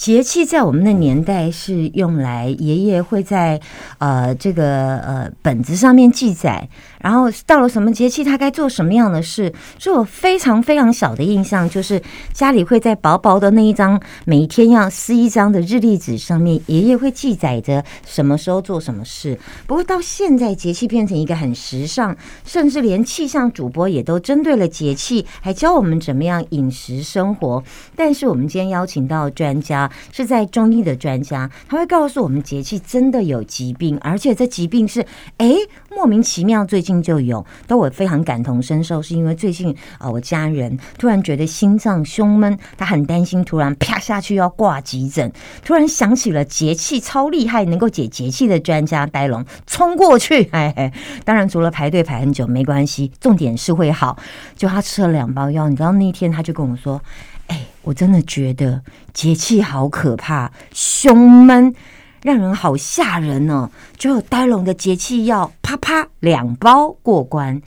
[0.00, 3.60] 节气在我们的年代是用来爷爷会在
[3.98, 6.66] 呃这个呃本子上面记载，
[7.00, 9.52] 然后到了什么节气他该做什么样的事。
[9.78, 12.00] 所以我非常非常小的印象就是
[12.32, 19.38] 家里会在薄薄的那一张每一天要撕一张的日历纸上面，爷爷会记载着什么时候做什么事。
[19.66, 27.62] 不过到现在节气变成一个很时尚，甚至连气象主播也都针对了节气，还教我们怎么样饮食生活。
[27.96, 29.90] 但是我们今天邀请到专家。
[30.12, 35.04] 是在中医的专家，他会告诉我们节气真的有疾病，而且这疾病是
[35.36, 35.54] 哎
[35.90, 45.30] 莫名其妙最近就有，都我非常感同身受，是因为最近啊我家人突然觉得心脏胸闷，他很担心，突然啪下去要挂急诊，
[45.62, 50.90] 突然想起了节气超厉害能够解节气的专家呆龙冲过去， 哎，
[51.26, 54.16] 当然除了排队排很久没关系，重点是会好，
[54.56, 57.02] 就他吃了两包药，你知道那天他就跟我说。
[57.46, 58.80] 哎，我真的觉得
[59.12, 61.74] 节气好可怕，胸闷，
[62.22, 63.68] 让人好吓人哦。
[63.96, 67.60] 就有呆龙的节气药，啪啪两包过关。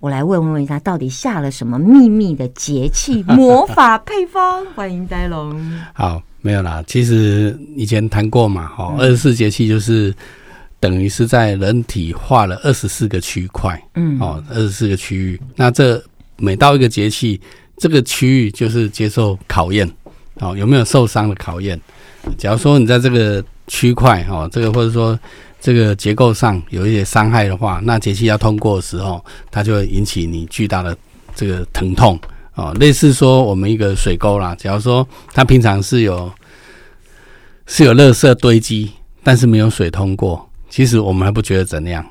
[0.00, 4.64] 我来问问一下，到底下了什么秘密的节气魔法配方？
[4.74, 5.80] 欢迎呆龙。
[5.92, 6.82] 好，没有啦。
[6.86, 10.14] 其实以前谈过嘛，哈，二十四节气就是
[10.80, 15.40] 等于是在人体画了二十四个区块，嗯，哦，二十四个区域。
[15.54, 16.02] 那这
[16.36, 17.40] 每到一个节气。
[17.78, 19.90] 这个区域就是接受考验，
[20.38, 21.80] 哦，有没有受伤的考验？
[22.38, 25.18] 假如说你在这个区块，哦，这个或者说
[25.58, 30.94] 这个结构上有一些伤害的话，那节气要通过的时候，它就会引起你巨大的
[31.34, 32.20] 这个疼痛，
[32.54, 36.30] 哦，类似说我们一个水沟啦，假如说它平常是有
[37.66, 38.90] 是有垃圾堆积，
[39.24, 42.04] 但是没有水通过，其实我们还不觉得怎样，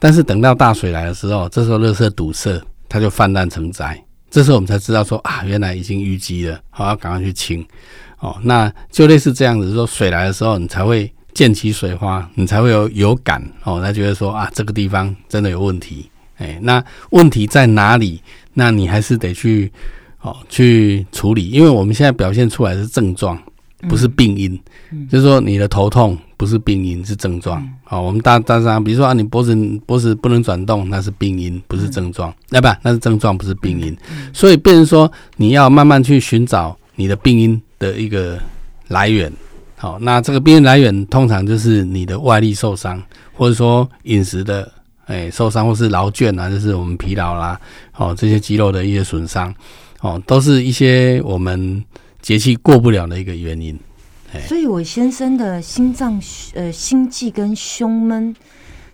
[0.00, 3.96] 但是等到大水来的时候，这时候垃圾堵塞，它就泛滥成灾。
[4.30, 7.64] 这时候我们才知道说啊，原来已经淤积了，好要赶快去清
[8.24, 8.36] 哦。
[8.42, 13.80] 那就类似这样子，说水来的时候，你才会溅起水花，你才会有有感哦。
[13.80, 18.20] 他觉得说啊，这个地方真的有问题，哎，那问题在哪里？
[18.54, 19.70] 那你还是得去
[20.22, 23.38] 哦去处理，因为我们现在表现出来是症状。
[23.86, 24.58] 不是病因，
[25.10, 27.62] 就是说你的头痛不是病因，是症状。
[27.84, 29.54] 好，我们大大上，比如说啊，你脖子
[29.84, 32.34] 脖子不能转动，那是病因，不是症状。
[32.48, 33.94] 那不，那是症状，不是病因。
[34.32, 38.38] 所以，变成说你要慢慢去寻找你的病因的一个
[38.88, 39.32] 来源。
[39.76, 43.02] 好，那这个病因来源通常就是你的外力受伤，
[43.34, 44.72] 或者说饮食的
[45.06, 47.60] 哎受伤，或是劳倦啊，就是我们疲劳啦，
[47.96, 49.54] 哦这些肌肉的一些损伤，
[50.00, 51.84] 哦都是一些我们。
[52.24, 53.78] 节气过不了的一个原因，
[54.48, 56.18] 所以我先生的心脏
[56.54, 58.34] 呃心悸跟胸闷，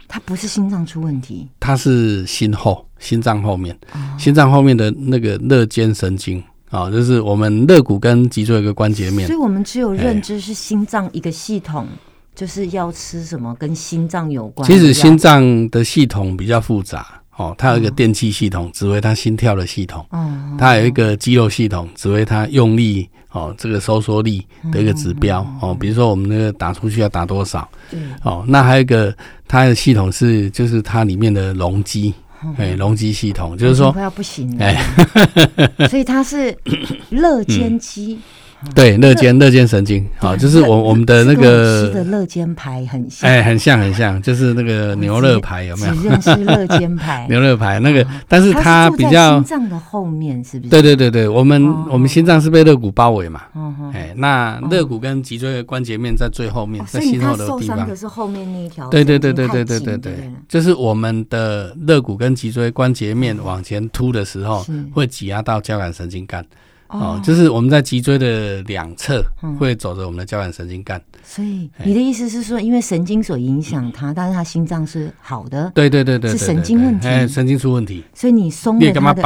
[0.09, 3.79] 他不是心脏出问题，他是心后心脏后面，
[4.19, 11.87] 心脏后面的那个肋间神经啊，就是我们肋骨跟脊椎一个关节面，所以我们只有认知是心脏一个系统，
[12.35, 14.67] 就是要吃什么跟心脏有关。
[14.69, 17.07] 其实心脏的系统比较复杂。
[17.37, 20.05] 哦，它有一个电气系统，指挥它心跳的系统。
[20.11, 23.09] 哦，它有一个肌肉系统，指挥它用力。
[23.33, 25.47] 哦，这个收缩力的一个指标。
[25.63, 27.67] 哦，比如说我们那个打出去要打多少。
[28.25, 29.15] 哦，那还有一个
[29.49, 32.13] 它的系统是，就是它里面的容积。
[32.57, 34.65] 哎，容积系统就是说快要不行了。
[34.65, 34.83] 哎，
[35.89, 36.57] 所以它是
[37.11, 38.19] 肋间肌。
[38.75, 45.95] 对，肋间肋间神经， 好，就是我我们的那个的肋间排很像，哎，很像很像，就是那个牛肋排有没有？
[45.95, 50.71] 只认识肋间 排，牛肋排那个，但是它比较心脏的后面是不是？
[50.71, 53.43] 对对对对，我们我们心脏是被肋骨包围嘛，
[53.95, 66.45] 哎，那肋骨跟脊椎的关节面在最后面，在心后的地方，可是后面那一条，对对对对对对对对，就是我们的肋骨跟脊椎关节面往前凸的时候，会挤压到交感神经干。
[66.91, 69.25] 哦，就是我们在脊椎的两侧
[69.59, 79.23] 会走着我们的交感神经干，所以你的意思是说，因为神经所影响他，但是他心脏是好的，对对对对，是神经问题，哎，神经出问题，所以你松了它的，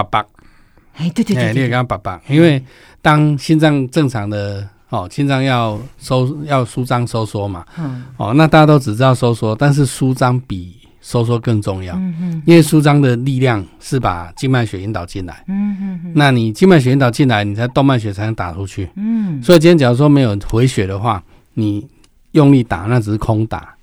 [0.96, 2.20] 哎，对对对，你也干嘛爸爸？
[2.28, 2.62] 因为
[3.00, 10.76] 当心脏正常的哦，心脏要收要舒张收缩嘛，嗯，哦，那大家都只知道收缩，但是舒张比。
[11.04, 11.94] 收缩更重要，
[12.46, 15.44] 因为舒张的力量是把静脉血引导进来。
[15.48, 18.88] 嗯哼，那你静脉血引导进来，你才动脉血才能打出去。
[18.96, 21.22] 嗯，所以今天假如说没有回血的话，
[21.52, 21.86] 你
[22.32, 23.74] 用力打那只是空打。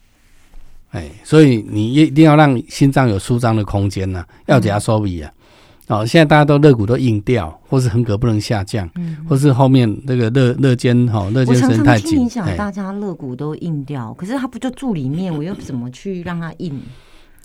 [0.89, 5.31] 哎，所以你一定要让心脏有舒张的空间呢，要加收比啊。
[5.89, 8.89] 哦，现在大家都肋骨都硬掉，或是横膈不能下降，
[9.29, 12.25] 或是后面那个肋肋间哈肋间神太紧。
[12.25, 16.81] 你讲大家肋骨都硬掉，可是它不就住里面，我又怎么去让它硬？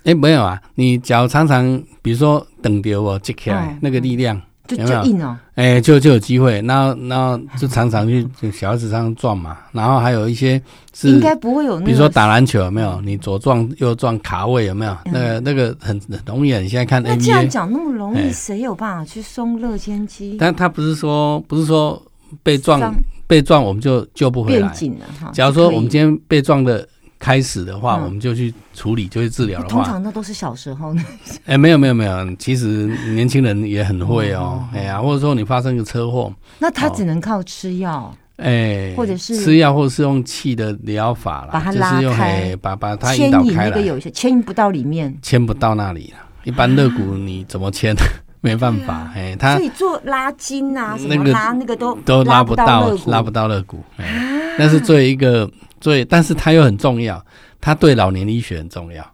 [0.07, 10.61] 哎，没有啊，你脚常常比如说等丢哦接起来那个力量，就有就硬哦，哎，就就有机会，然后然后就常常去就 小孩子上撞嘛，然后还有一些
[10.93, 13.01] 是应该不会有那个，比如说打篮球有没有？
[13.01, 14.95] 你左撞右撞卡位有没有？
[15.11, 16.59] 那个那个很很容易啊！
[16.61, 20.37] 你现在看那既然讲那么容易，哎谁有办法去松乐肩肌？
[20.39, 22.01] 但他不是说不是说
[22.43, 22.95] 被撞
[23.27, 24.69] 被撞我们就救不回变来。
[24.69, 25.31] 紧了哈。
[25.33, 26.87] 假如说我们今天被撞的
[27.19, 31.03] 开始的话，嗯我们就去处理，就去治疗的话通，常那都是小时候呢，
[31.45, 38.13] 哎，没有没有没有，其实年轻人也很会哦哦，哎呀，或者说你发生个车祸，那他哦只能靠吃药。
[38.37, 46.17] 哎，或者是吃药，或者是用气的疗法啦，把它就是用拉开哎把把它牵引导开来，引那个有些牵引不到里面，牵不到那里了。
[46.43, 47.95] 一般肋骨你怎么牵？
[48.39, 53.83] 没办法，哎，他所以做拉筋啊，什那个么拉那个都都拉不不到拉不到肋骨。
[53.97, 55.49] 哎，那是最一个
[55.79, 57.23] 最，但是它又很重要，
[57.59, 59.05] 它对老年医学很重要。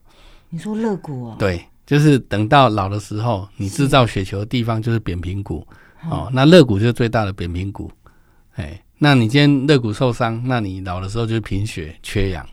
[0.50, 5.66] 你说肋骨哦，对，就是等到老的时候，你制造血球的地方就是扁平骨
[6.10, 7.92] 哦，那肋骨就是最大的扁平骨。
[8.56, 12.46] 哎，那你今天肋骨受伤，那你老的时候就是贫血、缺氧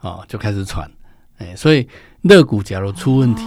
[0.00, 0.90] 哦，就开始喘。
[1.38, 1.88] 哎，所以
[2.22, 3.44] 肋骨假如出问题，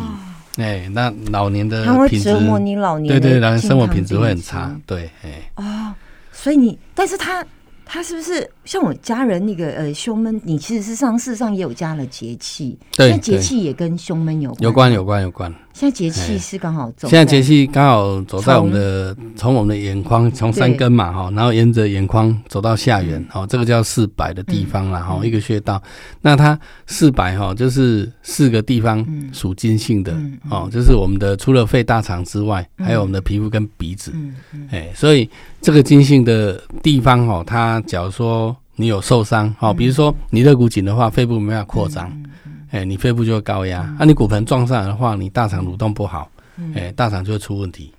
[0.57, 4.75] 哎，那老年的品质折磨你老年对对，老年生活品质会很差。
[4.85, 5.94] 对，哎，哦。
[6.33, 7.45] 所以你，但是他
[7.93, 10.39] 他是不是像我家人那个呃胸闷？
[10.45, 15.53] 你其实是上事实上也有加了节气，对节气也跟胸闷有关，有关有关有关。
[15.73, 25.81] 现在节气哎是刚好走，现在节气刚好走在我们的从我们的眼眶，从三根嘛哈，然后沿着眼眶走到下缘，哦，这个叫四白的地方啦哈，嗯一个穴道。
[26.21, 26.57] 那它
[26.88, 34.13] 四百哈，就是四个地方属金性的嗯哦，就是我们的除了肺、大肠之外，还有我们的皮肤跟鼻子。
[34.71, 35.29] 哎，所以
[35.61, 42.09] 这个金性的地方哦，它假如说你有受伤哦，比如说你肋骨紧的话，肺部没办法扩张，
[42.45, 43.79] 嗯哎，你肺部就会高压。
[43.99, 46.29] 啊，你骨盆撞上来的话，你大肠蠕动不好，
[46.73, 47.93] 哎，大肠就会出问题。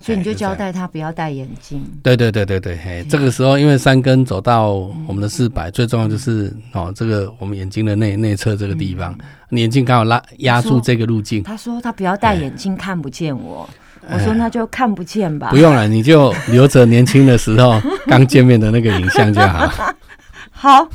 [0.00, 1.80] 所以你就交代他不要戴眼镜。
[2.02, 4.72] 对对对对对，嘿，这个时候因为三根走到
[5.06, 9.16] 我们的四百，最重要就是哦，这个我们眼睛的内内侧这个地方，
[9.48, 13.68] 你眼镜刚好拉压住这个路径，他说他不要戴眼镜，看不见我。
[14.10, 15.50] 我说那就看不见吧。
[15.50, 19.94] 不用了，你就留着年轻的时候 刚见面的那个影像就好。
[20.50, 20.88] 好，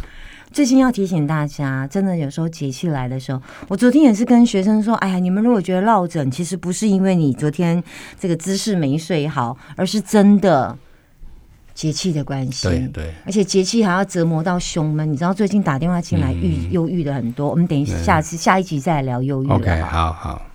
[0.51, 7.83] 最近要提醒大家，真的有时候节气来的时候，我昨天也是跟学生说，哎呀，你们如果觉得落枕，其实不是因为你昨天
[8.19, 10.77] 这个姿势没睡好，而是真的
[11.73, 12.67] 节气的关系。
[12.67, 19.49] 对对，而且节气还要折磨到胸闷，你知道最近打电话进来嗯郁忧郁的很多，我们等一下下次下一集再来聊忧郁。
[19.49, 20.46] OK，好好。